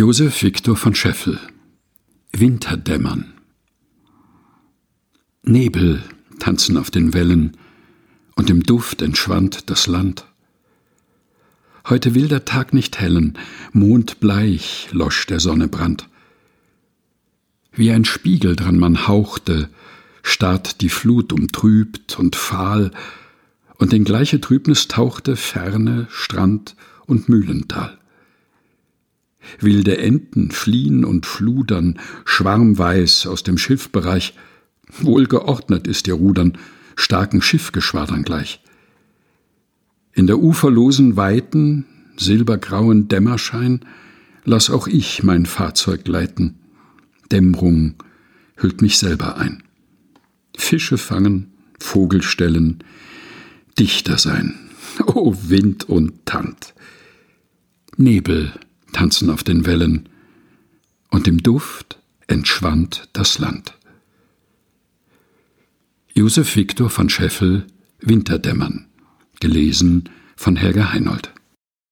[0.00, 1.40] Josef Viktor von Scheffel
[2.30, 3.32] Winterdämmern
[5.42, 6.04] Nebel
[6.38, 7.56] tanzen auf den Wellen,
[8.36, 10.24] und im Duft entschwand das Land.
[11.88, 13.36] Heute will der Tag nicht hellen,
[13.72, 16.08] mondbleich losch der Sonne Brand.
[17.72, 19.68] Wie ein Spiegel dran man hauchte,
[20.22, 22.92] starrt die Flut umtrübt und fahl,
[23.78, 26.76] und in gleiche Trübnis tauchte Ferne, Strand
[27.06, 27.98] und Mühlental.
[29.60, 34.34] Wilde Enten fliehen und fludern, schwarmweiß aus dem Schiffbereich.
[35.00, 36.58] Wohlgeordnet ist ihr Rudern,
[36.96, 38.60] starken Schiffgeschwadern gleich.
[40.12, 43.80] In der uferlosen Weiten, silbergrauen Dämmerschein,
[44.44, 46.58] lass auch ich mein Fahrzeug leiten.
[47.30, 47.94] Dämmrung
[48.56, 49.62] hüllt mich selber ein.
[50.56, 52.82] Fische fangen, Vogel stellen,
[53.78, 54.54] Dichter sein,
[55.06, 56.74] o oh Wind und Tand.
[57.96, 58.52] Nebel
[58.98, 60.08] tanzen auf den Wellen,
[61.10, 63.78] und im Duft entschwand das Land.
[66.12, 67.68] Josef Viktor von Scheffel
[68.00, 68.88] Winterdämmern,
[69.38, 71.32] gelesen von Helga Heinold.